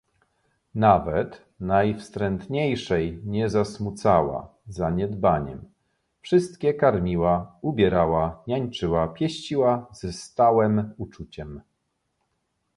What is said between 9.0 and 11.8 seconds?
pieściła, ze stałem uczuciem."